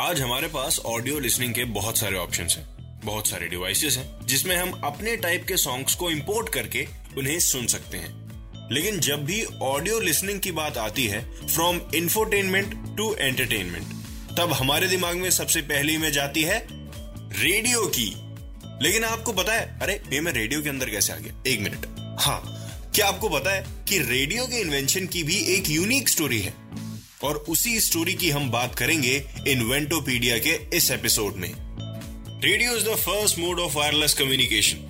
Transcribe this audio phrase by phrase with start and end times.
[0.00, 2.66] आज हमारे पास audio listening के बहुत सारे ऑप्शन हैं,
[3.04, 6.86] बहुत सारे डिवाइसेस हैं, जिसमें हम अपने टाइप के सॉन्ग्स को इंपोर्ट करके
[7.18, 8.30] उन्हें सुन सकते हैं।
[8.72, 13.86] लेकिन जब भी ऑडियो लिसनिंग की बात आती है फ्रॉम इंफोटेनमेंट टू एंटरटेनमेंट
[14.38, 16.66] तब हमारे दिमाग में सबसे पहली में जाती है
[17.42, 18.14] रेडियो की।
[18.82, 21.42] लेकिन आपको पता है, अरे, ये मैं रेडियो के अंदर कैसे आ गया?
[21.46, 21.86] एक मिनट
[22.20, 22.42] हाँ
[22.94, 26.54] क्या आपको पता है कि रेडियो के इन्वेंशन की भी एक यूनिक स्टोरी है?
[27.22, 31.52] और उसी स्टोरी की हम बात करेंगे इन्वेंटोपीडिया के इस एपिसोड में।
[32.44, 34.86] Radio is the first mode of wireless communication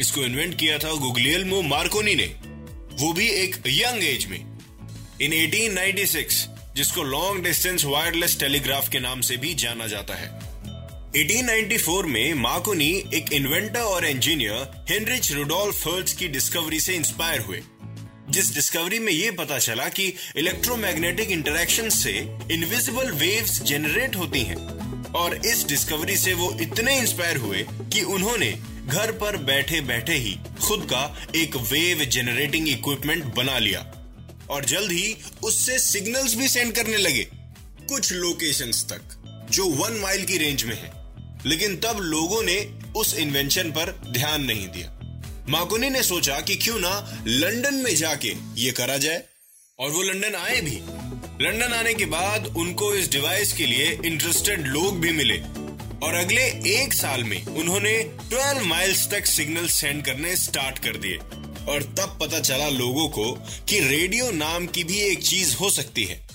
[0.00, 2.26] इसको इन्वेंट किया था गुगलियल्मो मार्कोनी ने।
[3.02, 4.58] वो भी एक यंग एज में।
[5.20, 10.28] इन 1896 जिसको लॉन्ग डिस्टेंस वायरलेस टेलीग्राफ के नाम से भी जाना जाता है।
[11.16, 17.62] 1894 में मार्कोनी एक इन्वेंटर और इंजीनियर हेनरिच रुडोल्फ हर्ट्ज की डिस्कवरी से इंस्पायर हुए।
[18.32, 20.04] जिस डिस्कवरी में यह पता चला कि
[20.36, 22.12] इलेक्ट्रोमैग्नेटिक इंटरेक्शन से
[22.52, 24.56] इनविजिबल वेव्स जनरेट होती हैं,
[25.12, 28.50] और इस डिस्कवरी से वो इतने इंस्पायर हुए कि उन्होंने
[28.86, 31.02] घर पर बैठे बैठे ही खुद का
[31.36, 33.80] एक वेव जनरेटिंग इक्विपमेंट बना लिया,
[34.50, 37.28] और जल्द ही उससे सिग्नल्स भी सेंड करने लगे,
[37.88, 39.18] कुछ लोकेशंस तक,
[39.50, 40.90] जो वन माइल की रेंज में है।
[41.46, 42.58] लेकिन तब लोगों ने
[42.96, 44.98] उस इन्वेंशन पर ध्यान नहीं दिया।
[45.48, 49.22] माकुनी ने सोचा कि क्यों ना लंदन में जाके ये करा जाए।
[49.78, 50.76] और वो लंदन आए भी।
[51.44, 55.38] लंदन आने के बाद उनको इस डिवाइस के लिए इंटरेस्टेड लोग भी मिले।
[56.06, 56.42] और अगले
[56.80, 61.16] एक साल में उन्होंने 12 माइल्स तक सिग्नल सेंड करने स्टार्ट कर दिए।
[61.68, 63.32] और तब पता चला लोगों को
[63.68, 66.28] कि रेडियो नाम की भी एक चीज़ हो सकती है।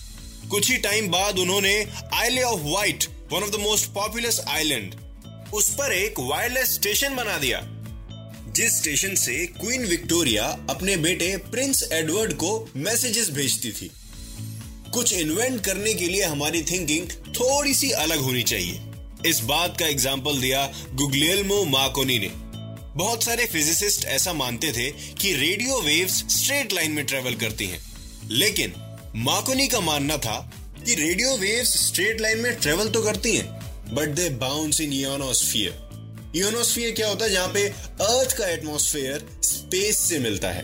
[0.52, 4.96] कुछ ही टाइम बाद उन्होंने Isle of Wight one of the most popular island
[5.54, 7.77] उस पर एक वायरलेस स्टेशन बना दिया।
[8.58, 13.90] जिस स्टेशन से क्वीन विक्टोरिया अपने बेटे प्रिंस एडवर्ड को मैसेजेस भेजती थी।
[14.94, 18.82] कुछ इन्वेंट करने के लिए हमारी थिंकिंग थोड़ी सी अलग होनी चाहिए।
[19.26, 22.32] इस बात का एग्ज़ाम्पल दिया गुगलियल्मो मार्कोनी ने।
[22.98, 24.90] बहुत सारे फिजिसिस्ट ऐसा मानते थे
[25.22, 27.82] कि रेडियो वेव्स स्ट्रेट लाइन में ट्रेवल करती हैं।
[28.30, 28.74] लेकिन
[29.16, 30.40] माकोनी का मानना था
[30.86, 35.86] कि रेडियो वेव्स स्ट्रेट लाइन में ट्रेवल तो करती हैं but they bounce in ionosphere
[36.36, 37.68] ionosphere क्या होता है, जहाँ पे
[38.02, 40.64] अर्थ का एटमॉस्फेयर स्पेस से मिलता है।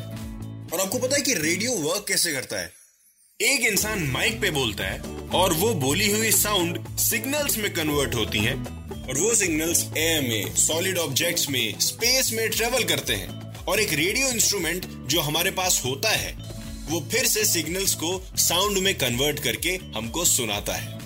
[0.74, 2.74] और आपको पता है कि रेडियो वर्क कैसे करता है?
[3.42, 5.00] एक इंसान माइक पे बोलता है,
[5.34, 8.56] और वो बोली हुई साउंड सिग्नल्स में कन्वर्ट होती हैं,
[9.08, 13.94] और वो सिग्नल्स एयर में सॉलिड ऑब्जेक्ट्स में स्पेस में ट्रेवल करते हैं। और एक
[13.94, 16.38] रेडियो इंस्ट्रूमेंट जो हमारे पास होता है,
[16.90, 21.03] वो फिर से सिग्नल्स को साउंड में कन्वर्ट करके हमको सुनाता है।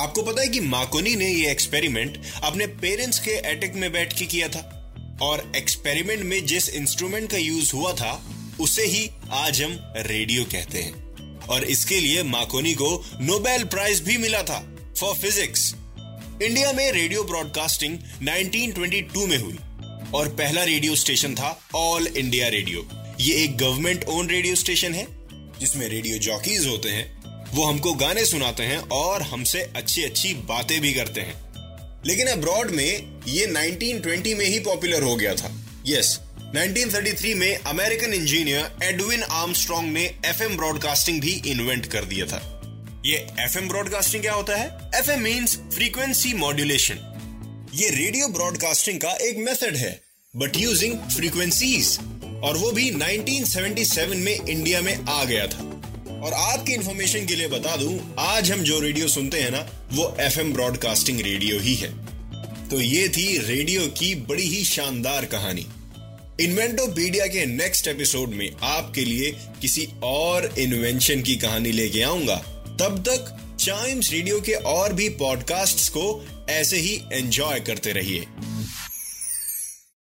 [0.00, 4.24] आपको पता है कि माकोनी ने ये एक्सपेरिमेंट अपने पेरेंट्स के एटेक में बैठ के
[4.24, 4.72] किया था।
[5.22, 8.22] और एक्सपेरिमेंट में जिस इंस्ट्रूमेंट का यूज़ हुआ था,
[8.60, 11.06] उसे ही आज हम रेडियो कहते हैं।
[11.38, 15.74] और इसके लिए माकोनी को नोबेल प्राइज भी मिला था फॉर फिजिक्स
[16.42, 19.58] इंडिया में रेडियो ब्रॉडकास्टिंग 1922 में हुई।
[20.14, 22.88] और पहला रेडियो स्टेशन था ऑल इंडिया रेडियो
[23.20, 25.06] ये एक गवर्नमेंट ओन रेडियो स्टेशन है,
[25.60, 27.15] जिसमें रेडियो जॉकीज होते हैं।
[27.54, 31.46] वो हमको गाने सुनाते हैं और हमसे अच्छी अच्छी बातें भी करते हैं।
[32.06, 37.58] लेकिन अब्रॉड में ये 1920 में ही पॉपुलर हो गया था। यस yes, 1933 में
[37.58, 42.62] अमेरिकन इंजीनियर एडविन आर्मस्ट्रॉन्ग ने एफएम ब्रॉडकास्टिंग भी इन्वेंट कर दिया था।
[43.06, 44.78] ये एफएम ब्रॉडकास्टिंग क्या होता है?
[44.94, 47.12] एफएम मींस फ्रीक्वेंसी मॉड्यूलेशन
[47.74, 50.00] ये रेडियो ब्रॉडकास्टिंग का एक मेथड है
[50.36, 51.98] बट यूजिंग फ्रीक्वेंसीज
[52.44, 55.75] और वो भी 1977 में इंडिया में आ गया था।
[56.26, 59.58] और आपकी इंफॉर्मेशन के लिए बता दूँ, आज हम जो रेडियो सुनते हैं ना,
[59.92, 61.90] वो एफएम ब्रॉडकास्टिंग रेडियो ही है।
[62.68, 65.66] तो ये थी रेडियो की बड़ी ही शानदार कहानी।
[66.40, 69.30] इन्वेंटोपीडिया के नेक्स्ट एपिसोड में आपके लिए
[69.62, 72.36] किसी और इन्वेंशन की कहानी लेके आऊँगा।
[72.80, 78.26] तब तक चाइम्स रेडियो के और भी पॉडकास्ट्स को ऐसे ही एंजॉय करते रहिए।